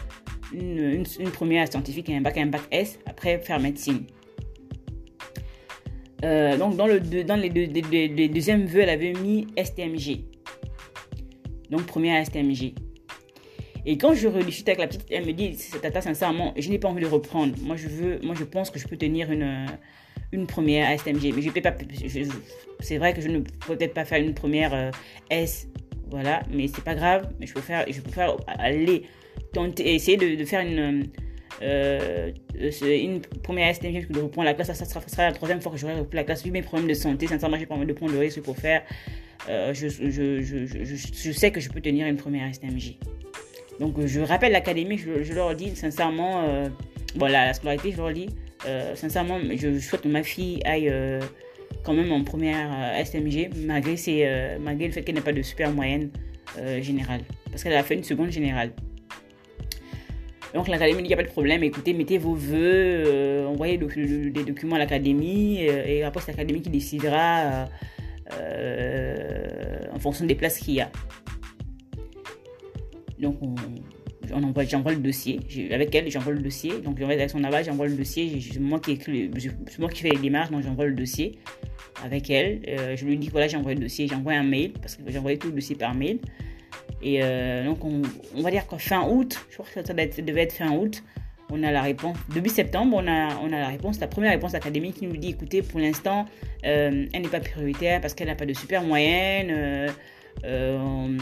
une, 0.54 1.06
une, 1.20 1.32
première 1.32 1.68
scientifique 1.68 2.10
et 2.10 2.16
un 2.16 2.22
bac, 2.22 2.38
un 2.38 2.48
bac 2.48 2.62
S, 2.72 3.00
après 3.06 3.40
faire 3.40 3.60
médecine. 3.60 4.06
Euh, 6.24 6.58
donc 6.58 6.76
dans, 6.76 6.88
le, 6.88 7.00
dans 7.00 7.36
les, 7.36 7.50
deux, 7.50 7.68
les, 7.92 8.30
deuxièmes 8.30 8.66
vœux, 8.66 8.82
elle 8.82 8.90
avait 8.90 9.14
mis 9.14 9.48
STMG. 9.62 10.22
Donc 11.70 11.86
première 11.86 12.26
STMG. 12.26 12.74
Et 13.88 13.98
quand 13.98 14.14
je 14.16 14.28
rediscute 14.28 14.68
avec 14.68 14.80
la 14.80 14.88
petite, 14.88 15.06
elle 15.12 15.26
me 15.26 15.34
dit, 15.34 15.56
tata, 15.82 16.02
sincèrement, 16.02 16.54
je 16.58 16.70
n'ai 16.70 16.80
pas 16.80 16.88
envie 16.88 17.04
de 17.04 17.08
reprendre. 17.08 17.54
Moi, 17.62 17.76
je 17.76 17.88
veux, 17.88 18.20
moi, 18.24 18.34
je 18.38 18.44
pense 18.44 18.72
que 18.72 18.80
je 18.80 18.88
peux 18.88 18.98
tenir 18.98 19.32
une, 19.32 19.68
une 20.32 20.48
première 20.48 20.98
STMG. 21.00 21.34
Mais 21.36 21.42
je 21.42 21.52
peux 21.52 21.62
pas, 21.62 21.74
c'est 22.80 22.98
vrai 22.98 23.14
que 23.14 23.22
je 23.22 23.28
ne 23.28 23.40
peux 23.40 23.76
peut-être 23.76 23.94
pas 23.94 24.06
faire 24.06 24.22
une 24.22 24.34
première 24.34 24.74
euh, 24.74 24.92
S, 25.30 25.68
voilà, 26.10 26.42
mais 26.52 26.68
c'est 26.68 26.84
pas 26.84 26.96
grave. 26.96 27.30
Mais 27.40 27.46
je 27.46 27.54
peux 27.54 27.62
faire, 27.62 27.86
je 27.88 28.02
peux 28.02 28.12
faire 28.12 28.36
aller 28.48 29.04
tenter, 29.54 29.94
essayer 29.94 30.18
de 30.18 30.44
faire 30.46 30.62
une, 30.62 31.10
euh, 31.62 32.32
une 32.82 33.22
première 33.44 33.74
STM 33.74 34.06
de 34.10 34.20
reprendre 34.20 34.46
la 34.46 34.54
classe, 34.54 34.74
ça, 34.74 34.86
sera, 34.86 35.02
la 35.24 35.32
troisième 35.32 35.62
fois 35.62 35.72
que 35.72 35.78
j'aurai 35.78 35.96
repris 35.96 36.18
la 36.18 36.24
classe. 36.24 36.44
Vu 36.44 36.52
mes 36.52 36.62
problèmes 36.62 36.88
de 36.88 36.94
santé, 36.94 37.28
sincèrement, 37.28 37.58
j'ai 37.58 37.66
pas 37.66 37.76
envie 37.76 37.86
de 37.86 37.94
prendre 37.94 38.14
le 38.14 38.20
risque 38.20 38.42
pour 38.42 38.58
faire. 38.58 38.84
Euh, 39.50 39.74
je, 39.74 39.88
je, 39.88 40.42
je, 40.42 40.66
je, 40.66 41.32
sais 41.32 41.52
que 41.52 41.60
je 41.60 41.70
peux 41.70 41.82
tenir 41.82 42.08
une 42.08 42.18
première 42.18 42.54
STMJ. 42.54 42.98
Donc, 43.80 44.04
je 44.06 44.22
rappelle 44.22 44.52
l'académie, 44.52 44.98
je, 44.98 45.34
leur 45.34 45.56
dis 45.56 45.76
sincèrement, 45.76 46.44
euh, 46.44 46.70
bon, 47.16 47.28
la, 47.28 47.54
scolarité, 47.54 47.92
je 47.92 47.98
leur 47.98 48.14
dis, 48.14 48.30
euh, 48.66 48.96
sincèrement, 48.96 49.38
je 49.56 49.78
souhaite 49.80 50.02
que 50.02 50.08
ma 50.08 50.24
fille 50.24 50.62
aille 50.66 50.92
quand 51.84 51.94
même 51.94 52.12
en 52.12 52.24
première 52.24 52.96
STMG, 53.06 53.50
malgré, 53.66 53.96
malgré 54.60 54.88
le 54.88 54.94
fait 54.94 55.04
qu'elle 55.04 55.16
n'ait 55.16 55.22
pas 55.22 55.34
de 55.34 55.42
super 55.42 55.72
moyenne 55.72 56.10
générale. 56.82 57.22
Parce 57.52 57.64
qu'elle 57.64 57.74
a 57.74 57.84
fait 57.84 57.96
une 57.96 58.04
seconde 58.04 58.32
générale. 58.32 58.72
Donc 60.56 60.70
l'académie 60.70 61.00
dit, 61.00 61.04
il 61.04 61.08
n'y 61.10 61.14
a 61.14 61.18
pas 61.18 61.24
de 61.24 61.28
problème, 61.28 61.64
écoutez, 61.64 61.94
mettez 61.94 62.18
vos 62.18 62.34
voeux, 62.34 62.56
euh, 62.56 63.46
envoyez 63.46 63.78
des 63.78 64.44
documents 64.46 64.78
à 64.78 64.80
l'académie, 64.80 65.68
euh, 65.68 65.84
et 65.86 66.04
après 66.04 66.22
c'est 66.22 66.32
l'académie 66.32 66.62
qui 66.62 66.70
décidera 66.70 67.68
euh, 68.32 69.86
en 69.94 70.00
fonction 70.00 70.26
des 70.26 70.34
places 70.34 70.60
qu'il 70.60 70.76
y 70.76 70.80
a. 70.80 70.90
Donc 73.20 73.36
on, 73.42 74.44
envoie, 74.44 74.64
j'envoie 74.64 74.94
le 74.94 75.00
dossier, 75.00 75.42
avec 75.72 75.94
elle 75.94 76.10
j'envoie 76.10 76.32
le 76.32 76.42
dossier, 76.42 76.80
donc 76.80 77.00
j'envoie 77.00 77.16
avec 77.16 77.30
son 77.30 77.44
aval, 77.44 77.66
j'envoie 77.66 77.88
le 77.88 77.96
dossier, 77.96 78.40
c'est 78.40 78.58
moi 78.62 78.80
qui 78.80 78.98
moi 79.78 79.90
qui 79.90 80.02
fais 80.04 80.12
les 80.12 80.20
démarches, 80.20 80.52
donc 80.52 80.64
j'envoie 80.64 80.86
le 80.86 80.96
dossier. 80.96 81.38
avec 82.02 82.30
elle. 82.30 82.62
je 82.96 83.04
lui 83.04 83.18
dis 83.18 83.28
voilà, 83.28 83.50
j'ai 83.50 83.58
envoyé 83.58 83.76
le 83.76 83.84
dossier, 83.84 84.08
j'ai 84.08 84.16
envoyé 84.16 84.40
un 84.40 84.44
mail, 84.44 84.72
parce 84.72 84.96
que 84.96 85.02
j'ai 85.06 85.18
envoyé 85.18 85.38
tout 85.38 85.48
le 85.48 85.54
dossier 85.54 85.76
par 85.76 85.94
mail. 85.94 86.20
Et 87.08 87.22
donc, 87.64 87.86
on, 87.86 88.42
va 88.42 88.50
dire 88.50 88.66
qu'en 88.66 88.80
fin 88.80 89.08
août, 89.08 89.46
je 89.52 89.58
crois 89.58 89.68
que 89.68 89.86
ça 89.86 89.94
devait 89.94 90.42
être 90.42 90.54
fin 90.54 90.72
août, 90.72 91.04
on 91.52 91.62
a 91.62 91.72
la 91.72 91.84
réponse. 91.84 92.18
Début 92.34 92.50
septembre, 92.50 92.98
on 93.00 93.08
a, 93.08 93.36
on 93.44 93.54
a 93.54 93.60
la 93.60 93.68
réponse, 93.68 94.00
la 94.00 94.08
première 94.08 94.32
réponse 94.32 94.56
académique 94.56 94.96
qui 94.96 95.06
nous 95.06 95.16
dit 95.16 95.30
écoutez, 95.30 95.62
pour 95.62 95.80
l'instant, 95.80 96.26
elle 96.64 97.08
n'est 97.14 97.28
pas 97.28 97.42
prioritaire 97.42 98.02
parce 98.02 98.16
qu'elle 98.16 98.28
n'a 98.28 98.36
pas 98.36 98.48
de 98.48 98.56
super 98.56 98.82
moyenne. 98.82 99.88
Euh, 100.44 101.18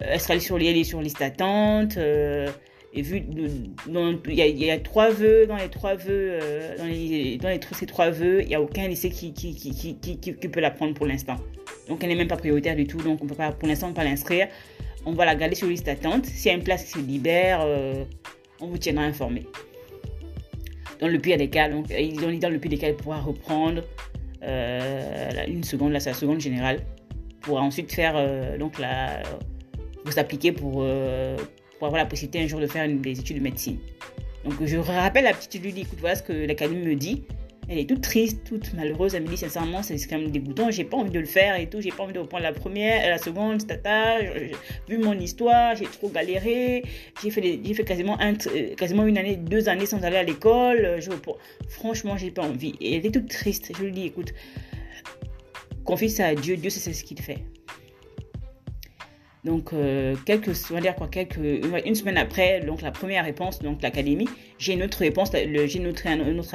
elle 0.00 0.20
sera 0.20 0.38
sur, 0.38 0.58
sur 0.84 1.00
liste 1.00 1.20
attente. 1.20 1.98
Euh, 2.94 2.98
et 2.98 3.02
vu, 3.02 3.24
il 4.28 4.38
y, 4.38 4.70
a 4.70 4.78
trois 4.78 5.10
vœux, 5.10 5.46
dans 5.46 5.56
les 5.56 5.68
trois 5.68 5.94
vœux, 5.94 6.38
euh, 6.42 6.76
dans, 6.78 6.86
les, 6.86 7.36
dans 7.38 7.58
ces 7.72 7.86
trois 7.86 8.10
vœux, 8.10 8.42
il 8.42 8.48
n'y 8.48 8.54
a 8.54 8.60
aucun 8.60 8.88
lycée 8.88 9.10
qui, 9.10 9.32
qui, 9.32 9.54
qui, 9.54 10.18
qui, 10.18 10.32
peut 10.32 10.60
la 10.60 10.70
prendre 10.70 10.94
pour 10.94 11.06
l'instant. 11.06 11.36
Donc 11.88 12.02
elle 12.02 12.10
n'est 12.10 12.16
même 12.16 12.28
pas 12.28 12.36
prioritaire 12.36 12.76
du 12.76 12.86
tout, 12.86 12.98
donc 12.98 13.22
on 13.22 13.26
peut 13.26 13.34
pas, 13.34 13.52
pour 13.52 13.68
l'instant, 13.68 13.92
pas 13.92 14.04
l'inscrire. 14.04 14.48
On 15.06 15.12
va 15.12 15.24
la 15.24 15.34
garder 15.34 15.54
sur 15.54 15.68
liste 15.68 15.88
attente. 15.88 16.26
S'il 16.26 16.50
y 16.50 16.54
a 16.54 16.56
une 16.56 16.64
place 16.64 16.84
qui 16.84 16.90
se 16.90 16.98
libère, 16.98 17.66
on 18.60 18.66
vous 18.66 18.78
tiendra 18.78 19.04
informé. 19.04 19.44
Dans 21.00 21.08
le 21.08 21.18
pire 21.18 21.38
des 21.38 21.48
cas, 21.48 21.68
donc, 21.68 21.86
ils 21.90 22.22
ont 22.24 22.30
dit 22.30 22.40
dans 22.40 22.50
le 22.50 22.58
pire 22.58 22.70
des 22.70 22.78
cas, 22.78 22.88
elle 22.88 22.96
pourra 22.96 23.20
reprendre 23.20 23.82
une 24.42 25.64
seconde, 25.64 25.92
là 25.92 26.00
la 26.04 26.14
seconde 26.14 26.40
générale 26.40 26.80
pour 27.48 27.60
ensuite 27.60 27.92
faire 27.92 28.14
euh, 28.16 28.58
donc 28.58 28.78
la, 28.78 29.22
vous 30.04 30.18
appliquer 30.18 30.52
pour, 30.52 30.82
euh, 30.82 31.36
pour 31.78 31.86
avoir 31.86 32.02
la 32.02 32.06
possibilité 32.06 32.42
un 32.42 32.46
jour 32.46 32.60
de 32.60 32.66
faire 32.66 32.88
des 32.88 33.20
études 33.20 33.38
de 33.38 33.42
médecine. 33.42 33.78
Donc 34.44 34.54
je 34.64 34.76
rappelle 34.76 35.24
la 35.24 35.34
petite 35.34 35.62
Julie, 35.62 35.82
écoute, 35.82 35.98
voilà 36.00 36.16
ce 36.16 36.22
que 36.22 36.32
l'académie 36.32 36.86
me 36.86 36.94
dit. 36.94 37.24
Elle 37.70 37.78
est 37.78 37.88
toute 37.88 38.00
triste, 38.00 38.44
toute 38.44 38.72
malheureuse. 38.72 39.14
Elle 39.14 39.24
me 39.24 39.28
dit 39.28 39.36
sincèrement, 39.36 39.82
c'est 39.82 39.98
quand 40.06 40.18
même 40.18 40.30
dégoûtant. 40.30 40.70
J'ai 40.70 40.84
pas 40.84 40.96
envie 40.96 41.10
de 41.10 41.20
le 41.20 41.26
faire 41.26 41.54
et 41.56 41.68
tout. 41.68 41.82
J'ai 41.82 41.90
pas 41.90 42.02
envie 42.02 42.14
de 42.14 42.18
reprendre 42.18 42.42
la 42.42 42.52
première, 42.52 43.06
la 43.10 43.18
seconde, 43.18 43.66
tata. 43.66 44.20
Vu 44.88 44.96
mon 44.96 45.12
histoire, 45.12 45.76
j'ai 45.76 45.84
trop 45.84 46.08
galéré. 46.08 46.82
J'ai 47.22 47.30
fait, 47.30 47.60
j'ai 47.62 47.74
fait 47.74 47.84
quasiment, 47.84 48.18
un, 48.20 48.32
euh, 48.32 48.74
quasiment 48.74 49.04
une 49.04 49.18
année, 49.18 49.36
deux 49.36 49.68
années 49.68 49.84
sans 49.84 50.02
aller 50.02 50.16
à 50.16 50.22
l'école. 50.22 50.96
Je, 51.00 51.10
franchement, 51.68 52.16
j'ai 52.16 52.30
pas 52.30 52.42
envie. 52.42 52.74
Et 52.80 52.96
elle 52.96 53.04
est 53.04 53.10
toute 53.10 53.28
triste. 53.28 53.70
Je 53.76 53.84
lui 53.84 53.92
dis, 53.92 54.06
écoute, 54.06 54.32
confie 55.84 56.08
ça 56.08 56.28
à 56.28 56.34
Dieu, 56.34 56.56
Dieu 56.56 56.70
sait 56.70 56.94
ce 56.94 57.04
qu'il 57.04 57.20
fait. 57.20 57.44
Donc, 59.48 59.72
euh, 59.72 60.14
quelques, 60.26 60.50
on 60.70 60.74
va 60.74 60.80
dire 60.82 60.94
quoi, 60.94 61.08
quelques, 61.08 61.38
une, 61.38 61.94
semaine 61.94 62.18
après, 62.18 62.60
donc 62.60 62.82
la 62.82 62.90
première 62.90 63.24
réponse, 63.24 63.60
donc 63.60 63.80
l'académie, 63.80 64.28
j'ai 64.58 64.74
une 64.74 64.82
autre 64.82 64.98
réponse, 64.98 65.30
j'ai 65.32 65.76
une 65.78 65.86
autre, 65.86 66.06
un, 66.06 66.38
autre, 66.38 66.54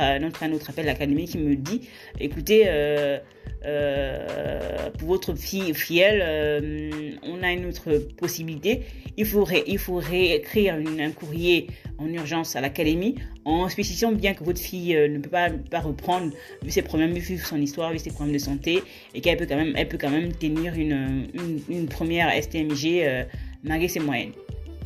appel 0.70 0.84
de 0.84 0.90
l'académie 0.90 1.26
qui 1.26 1.38
me 1.38 1.56
dit, 1.56 1.82
écoutez, 2.20 2.64
euh, 2.68 3.18
euh, 3.66 4.90
pour 4.98 5.08
votre 5.08 5.36
fille, 5.36 5.74
fielle, 5.74 6.22
euh, 6.22 7.12
on 7.24 7.42
a 7.44 7.52
une 7.52 7.66
autre 7.66 7.98
possibilité. 8.18 8.82
Il 9.16 9.26
faudrait, 9.26 9.64
il 9.68 9.80
écrire 10.14 10.76
un 10.76 11.12
courrier 11.12 11.68
en 11.98 12.08
urgence 12.08 12.56
à 12.56 12.62
l'académie 12.62 13.16
en 13.46 13.70
spécifiant 13.70 14.12
bien 14.12 14.34
que 14.34 14.44
votre 14.44 14.60
fille 14.60 14.96
euh, 14.96 15.08
ne 15.08 15.20
peut 15.20 15.30
pas, 15.30 15.80
reprendre 15.80 16.34
vu 16.62 16.72
ses 16.72 16.82
problèmes, 16.82 17.14
vu 17.14 17.38
son 17.38 17.62
histoire, 17.62 17.92
vu 17.92 18.00
ses 18.00 18.10
problèmes 18.10 18.34
de 18.34 18.40
santé 18.40 18.84
et 19.14 19.22
qu'elle 19.22 19.38
peut 19.38 19.48
quand 19.48 20.10
même, 20.10 20.34
tenir 20.34 20.74
une, 20.74 21.28
une, 21.70 21.88
première 21.88 22.32
STMG 22.42 23.26
malgré 23.64 23.88
ses 23.88 24.00
moyennes. 24.00 24.34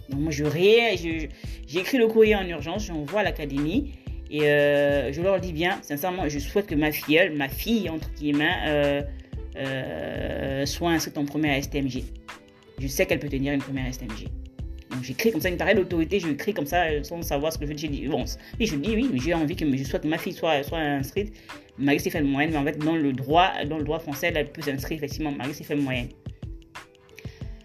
Donc 0.10 0.22
moi 0.22 0.32
je 0.32 0.46
j'écris 1.68 1.98
le 1.98 2.08
courrier 2.08 2.36
en 2.36 2.48
urgence, 2.48 2.86
j'envoie 2.86 3.22
à 3.22 3.24
l'académie 3.24 3.92
et 4.30 4.44
euh, 4.44 5.12
je 5.14 5.22
leur 5.22 5.40
dis 5.40 5.54
bien, 5.54 5.80
sincèrement, 5.82 6.28
je 6.28 6.40
souhaite 6.40 6.68
que 6.68 6.76
ma 6.76 6.92
filleule, 6.92 7.36
ma 7.36 7.48
fille, 7.48 7.90
entre 7.90 8.10
guillemets, 8.14 8.56
euh, 8.68 9.02
euh, 9.58 10.66
soit 10.66 10.92
inscrite 10.92 11.18
en 11.18 11.26
première 11.26 11.62
STMG. 11.64 12.04
Je 12.80 12.88
sais 12.88 13.06
qu'elle 13.06 13.20
peut 13.20 13.30
tenir 13.30 13.54
une 13.54 13.62
première 13.62 13.92
STMG. 13.94 14.28
Donc 14.92 15.04
j'écris 15.04 15.32
comme 15.32 15.42
ça, 15.42 15.50
une 15.50 15.58
pareille 15.58 15.76
d'autorité, 15.76 16.20
je 16.20 16.30
écris 16.30 16.54
comme 16.54 16.66
ça 16.66 16.86
sans 17.04 17.22
savoir 17.22 17.54
ce 17.54 17.58
que 17.58 17.66
je 17.66 17.74
dis. 17.74 18.08
Bon, 18.08 18.26
oui, 18.60 18.66
je 18.66 18.76
dis 18.76 18.96
oui, 18.96 19.10
j'ai 19.24 19.34
envie 19.34 19.56
que 19.56 19.66
je 19.78 19.84
souhaite 19.84 20.04
que 20.04 20.08
ma 20.08 20.18
fille 20.18 20.34
soit, 20.34 20.64
soit 20.64 20.80
inscrite, 20.80 21.34
malgré 21.78 22.04
ses 22.04 22.10
faibles 22.10 22.28
moyennes, 22.28 22.52
mais 22.52 22.58
en 22.58 22.66
fait, 22.66 22.78
dans 22.78 22.96
le 22.96 23.14
droit, 23.14 23.52
dans 23.66 23.78
le 23.78 23.84
droit 23.84 24.00
français, 24.00 24.32
elle 24.34 24.52
peut 24.52 24.62
s'inscrire 24.62 24.98
effectivement 24.98 25.32
malgré 25.32 25.54
ses 25.54 25.64
faibles 25.64 25.82
moyennes. 25.82 26.10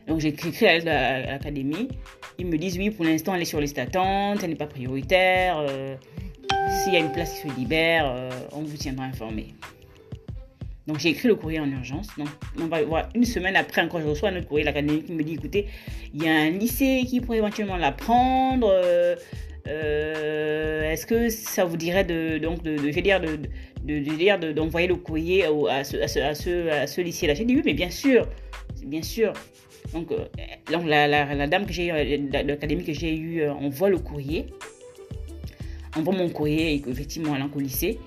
Donc 0.06 0.20
j'écris 0.20 0.66
à 0.66 0.78
l'académie. 0.78 1.88
Ils 2.38 2.46
me 2.46 2.58
disent 2.58 2.78
oui, 2.78 2.90
pour 2.90 3.04
l'instant, 3.04 3.34
elle 3.34 3.42
est 3.42 3.46
sur 3.46 3.60
liste 3.60 3.76
d'attente, 3.76 4.40
elle 4.42 4.50
n'est 4.50 4.56
pas 4.56 4.66
prioritaire. 4.66 5.64
S'il 6.68 6.94
y 6.94 6.96
a 6.96 7.00
une 7.00 7.12
place 7.12 7.32
qui 7.34 7.48
se 7.48 7.56
libère, 7.56 8.06
euh, 8.06 8.30
on 8.52 8.62
vous 8.62 8.76
tiendra 8.76 9.04
informé. 9.04 9.54
Donc 10.86 10.98
j'ai 10.98 11.10
écrit 11.10 11.28
le 11.28 11.36
courrier 11.36 11.60
en 11.60 11.70
urgence. 11.70 12.08
Donc 12.18 12.28
on 12.60 12.66
va 12.66 12.82
voir 12.82 13.08
une 13.14 13.24
semaine 13.24 13.54
après 13.56 13.82
encore 13.82 14.00
je 14.00 14.06
reçois 14.06 14.30
un 14.30 14.36
autre 14.36 14.48
courrier 14.48 14.64
de 14.64 14.68
l'académie 14.68 15.02
qui 15.02 15.12
me 15.12 15.22
dit 15.22 15.34
écoutez, 15.34 15.66
il 16.12 16.24
y 16.24 16.28
a 16.28 16.32
un 16.32 16.50
lycée 16.50 17.04
qui 17.06 17.20
pourrait 17.20 17.38
éventuellement 17.38 17.76
la 17.76 17.92
prendre. 17.92 18.68
Euh, 18.68 19.14
euh, 19.68 20.90
est-ce 20.90 21.06
que 21.06 21.28
ça 21.28 21.64
vous 21.64 21.76
dirait 21.76 22.04
de 22.04 22.38
donc 22.38 22.62
de, 22.62 22.76
je 22.76 23.00
dire 23.00 23.20
de, 23.20 23.38
de, 23.84 24.52
d'envoyer 24.52 24.88
le 24.88 24.96
courrier 24.96 25.44
à 25.44 25.84
ce, 25.84 25.96
à 25.98 26.08
ce, 26.08 26.68
à 26.68 26.86
ce, 26.88 27.00
lycée-là? 27.00 27.34
J'ai 27.34 27.44
dit 27.44 27.54
oui, 27.54 27.62
mais 27.64 27.74
bien 27.74 27.90
sûr, 27.90 28.26
bien 28.92 29.02
sûr. 29.02 29.32
Donc, 29.92 30.10
donc 30.70 30.84
la, 30.86 31.08
la, 31.08 31.46
dame 31.48 31.66
que 31.66 31.72
j'ai, 31.72 31.88
l'académie 32.30 32.84
que 32.84 32.92
j'ai 32.92 33.14
eu, 33.16 33.48
envoie 33.48 33.88
le 33.88 33.98
courrier 33.98 34.46
envoie 35.96 36.14
mon 36.14 36.28
courrier 36.28 36.74
et 36.74 36.80
qu'effectivement 36.80 37.34
elle 37.36 37.42
est 37.42 37.56
au 37.56 37.60
lycée. 37.60 37.98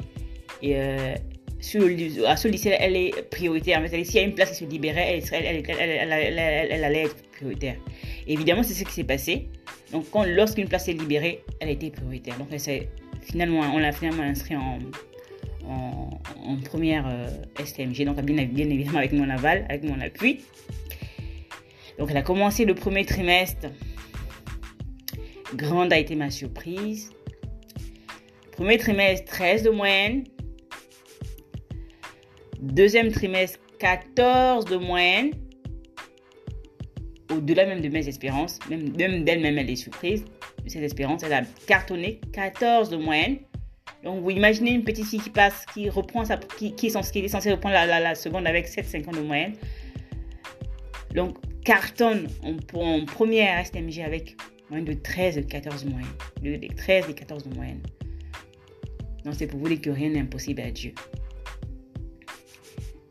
Et 0.61 0.75
euh, 0.75 1.15
sur 1.59 1.83
à 2.27 2.37
ce 2.37 2.47
lycée, 2.47 2.75
elle 2.79 2.95
est 2.95 3.29
prioritaire. 3.29 3.81
Mais 3.81 4.03
s'il 4.03 4.15
y 4.15 4.19
a 4.19 4.23
une 4.23 4.33
place 4.33 4.51
qui 4.51 4.57
se 4.57 4.65
libérait, 4.65 5.21
elle, 5.31 5.45
elle, 5.45 6.11
elle, 6.11 6.67
elle 6.71 6.83
allait 6.83 7.03
être 7.03 7.29
prioritaire. 7.31 7.75
évidemment, 8.27 8.63
c'est 8.63 8.73
ce 8.73 8.83
qui 8.83 8.93
s'est 8.93 9.03
passé. 9.03 9.47
Donc, 9.91 10.05
lorsqu'une 10.27 10.67
place 10.67 10.87
est 10.87 10.93
libérée, 10.93 11.43
elle 11.59 11.69
a 11.69 11.71
été 11.71 11.89
prioritaire. 11.89 12.37
Donc, 12.37 12.47
finalement, 13.21 13.61
on 13.73 13.77
l'a 13.77 13.91
finalement 13.91 14.23
inscrit 14.23 14.55
en, 14.55 14.79
en, 15.69 16.57
première 16.63 17.07
euh, 17.07 17.27
STMG. 17.63 18.05
Donc, 18.05 18.21
bien, 18.21 18.45
bien 18.45 18.69
évidemment, 18.69 18.99
avec 18.99 19.13
mon 19.13 19.29
aval, 19.29 19.65
avec 19.69 19.83
mon 19.83 19.99
appui. 19.99 20.41
Donc, 21.97 22.09
elle 22.11 22.17
a 22.17 22.21
commencé 22.21 22.65
le 22.65 22.75
premier 22.75 23.05
trimestre. 23.05 23.67
Grande 25.55 25.93
a 25.93 25.97
été 25.97 26.15
ma 26.15 26.29
surprise. 26.29 27.11
Premier 28.51 28.77
trimestre, 28.77 29.25
13 29.31 29.63
de 29.63 29.69
moyenne. 29.69 30.23
Deuxième 32.61 33.11
trimestre, 33.11 33.59
14 33.79 34.65
de 34.65 34.77
moyenne. 34.77 35.31
Au-delà 37.31 37.65
même 37.65 37.81
de 37.81 37.89
mes 37.89 38.07
espérances, 38.07 38.59
même, 38.69 38.89
d'elle-même, 38.89 39.57
elle 39.57 39.69
est 39.69 39.75
surprise 39.75 40.25
cette 40.69 40.83
espérance. 40.83 41.23
Elle 41.23 41.33
a 41.33 41.43
cartonné 41.67 42.19
14 42.33 42.89
de 42.89 42.97
moyenne. 42.97 43.37
Donc, 44.03 44.21
vous 44.21 44.29
imaginez 44.29 44.71
une 44.71 44.83
petite 44.83 45.05
fille 45.05 45.19
qui 45.19 45.29
passe, 45.29 45.65
qui 45.73 45.89
reprend 45.89 46.25
sa, 46.25 46.37
qui, 46.37 46.73
est, 46.83 46.89
censée, 46.89 47.51
reprendre 47.51 47.75
la, 47.75 48.15
seconde 48.15 48.47
avec 48.47 48.67
7,50 48.67 49.15
de 49.15 49.21
moyenne. 49.21 49.53
Donc, 51.13 51.37
cartonne 51.63 52.27
en, 52.43 52.55
en 52.79 53.05
première 53.05 53.65
STMG 53.65 54.01
avec 54.01 54.35
moins 54.69 54.81
de 54.81 54.93
13 54.93 55.37
et 55.37 55.43
14 55.43 55.85
de. 55.85 56.57
De, 56.57 56.75
13 56.75 57.09
et 57.09 57.13
14 57.13 57.43
de 57.43 57.55
moyenne. 57.55 57.81
Donc 59.23 59.35
c'est 59.35 59.47
pour 59.47 59.59
vous 59.59 59.67
dire 59.67 59.81
que 59.81 59.89
rien 59.89 60.09
n'est 60.09 60.19
impossible 60.19 60.61
à 60.61 60.71
Dieu. 60.71 60.93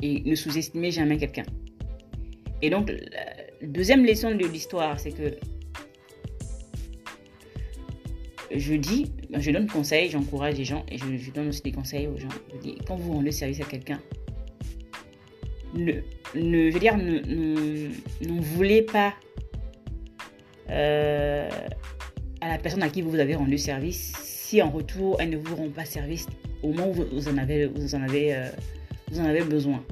Et 0.02 0.22
ne 0.24 0.34
sous-estimez 0.34 0.90
jamais 0.90 1.16
quelqu'un. 1.16 1.44
Et 2.62 2.70
donc, 2.70 2.90
la 2.90 3.66
deuxième 3.66 4.04
leçon 4.04 4.34
de 4.34 4.46
l'histoire, 4.46 4.98
c'est 5.00 5.12
que 5.12 5.36
je 8.50 8.74
dis, 8.74 9.12
je 9.32 9.50
donne 9.50 9.66
conseils, 9.66 10.10
j'encourage 10.10 10.56
les 10.56 10.64
gens 10.64 10.84
et 10.90 10.98
je, 10.98 11.30
donne 11.30 11.48
aussi 11.48 11.62
des 11.62 11.72
conseils 11.72 12.06
aux 12.06 12.18
gens. 12.18 12.28
Quand 12.86 12.96
vous 12.96 13.12
rendez 13.12 13.32
service 13.32 13.60
à 13.60 13.64
quelqu'un, 13.64 14.00
ne, 15.74 15.92
ne, 16.34 16.70
je 16.70 16.74
veux 16.74 16.80
dire, 16.80 16.96
voulez 18.42 18.82
pas 18.82 19.14
euh, 20.70 21.48
à 22.40 22.48
la 22.48 22.58
personne 22.58 22.82
à 22.82 22.88
qui 22.88 23.02
vous 23.02 23.18
avez 23.18 23.34
rendu 23.34 23.58
service 23.58 24.12
en 24.62 24.70
retour, 24.70 25.16
elle 25.20 25.30
ne 25.30 25.36
vous 25.36 25.56
rend 25.56 25.68
pas 25.68 25.84
service 25.84 26.26
au 26.62 26.68
moment 26.68 26.90
où 26.90 26.92
vous 26.92 27.28
en 27.28 27.38
avez, 27.38 27.66
vous 27.66 27.94
en 27.94 28.02
avez, 28.02 28.34
euh, 28.34 28.48
vous 29.10 29.20
en 29.20 29.24
avez 29.24 29.42
besoin. 29.42 29.84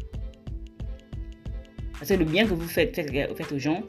Parce 1.93 2.09
que 2.09 2.15
le 2.15 2.25
bien 2.25 2.45
que 2.45 2.55
vous 2.55 2.69
faites, 2.69 2.95
faites, 2.95 3.53
aux 3.53 3.59
gens 3.59 3.83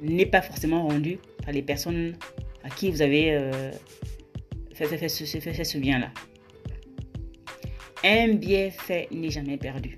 n'est 0.00 0.26
pas 0.26 0.42
forcément 0.42 0.86
rendu 0.86 1.18
par 1.44 1.52
les 1.52 1.62
personnes 1.62 2.14
à 2.64 2.70
qui 2.70 2.90
vous 2.90 3.02
avez 3.02 3.34
euh, 3.34 3.70
fait, 4.74 4.86
fait, 4.86 5.08
ce, 5.08 5.24
fait, 5.24 5.64
ce 5.64 5.78
bien-là. 5.78 6.10
Un 8.04 8.34
bienfait 8.34 9.08
n'est 9.10 9.30
jamais 9.30 9.56
perdu. 9.56 9.96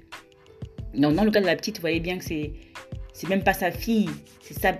Donc, 0.95 1.15
dans 1.15 1.25
le 1.25 1.31
cas 1.31 1.41
de 1.41 1.47
la 1.47 1.57
petite, 1.57 1.77
vous 1.77 1.83
voyez 1.83 2.01
bien 2.01 2.19
que 2.19 2.25
c'est 2.25 2.53
c'est 3.13 3.29
même 3.29 3.43
pas 3.43 3.53
sa 3.53 3.73
fille, 3.73 4.09
c'est 4.41 4.55
ça. 4.55 4.73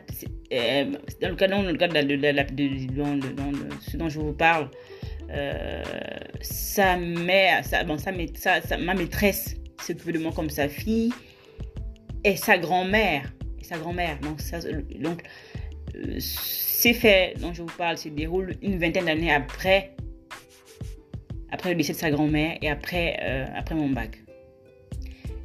Euh, 0.53 0.93
dans 1.21 1.29
le 1.29 1.35
cas, 1.35 1.49
dans 1.49 1.63
le 1.63 1.77
cas 1.77 1.89
de, 1.89 2.03
de, 2.03 2.17
de, 2.17 2.71
ce 3.81 3.97
dont 3.97 4.09
je 4.09 4.21
vous 4.21 4.33
parle, 4.33 4.71
sa 6.41 6.97
mère, 6.97 7.65
sa, 7.65 7.83
bon, 7.83 7.99
sa, 7.99 8.13
ma 8.79 8.95
maîtresse 8.95 9.57
s'occupait 9.83 10.13
de 10.13 10.19
moi 10.19 10.33
comme 10.33 10.51
sa 10.51 10.69
fille 10.69 11.13
et 12.25 12.37
sa 12.37 12.59
grand-mère. 12.59 13.33
Sa 13.63 13.79
grand-mère. 13.79 14.19
Donc, 14.21 14.39
donc 15.01 15.23
ces 16.19 16.95
faits 16.95 17.41
dont 17.41 17.53
je 17.53 17.63
vous 17.63 17.77
parle 17.77 17.99
se 17.99 18.09
déroulent 18.09 18.55
une 18.63 18.79
vingtaine 18.79 19.07
d'années 19.07 19.33
après, 19.33 19.95
après 21.51 21.71
le 21.71 21.77
décès 21.77 21.93
de 21.93 21.99
sa 21.99 22.11
grand-mère 22.11 22.59
et 22.63 22.71
après, 22.71 23.17
après 23.55 23.75
mon 23.75 23.89
bac. 23.89 24.19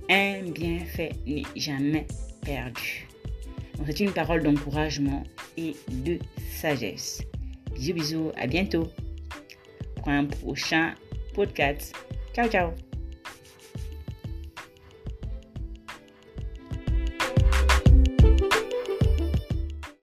Un 0.10 0.44
bienfait 0.44 1.14
n'est 1.26 1.44
jamais 1.56 2.06
perdu. 2.46 3.08
c'est 3.86 4.00
une 4.02 4.12
parole 4.12 4.44
d'encouragement 4.44 5.24
et 5.58 5.76
de 5.90 6.20
sagesse. 6.52 7.24
Bisous, 7.74 7.94
bisous, 7.94 8.32
à 8.38 8.48
bientôt 8.48 8.92
pour 9.96 10.10
un 10.10 10.26
prochain 10.26 10.94
podcast. 11.34 11.96
Ciao, 12.34 12.50
ciao. 12.50 12.93